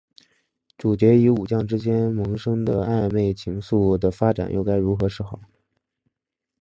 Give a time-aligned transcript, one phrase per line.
[0.79, 5.39] 主角与武将之间萌生的暧昧情愫的发展又该如何是好？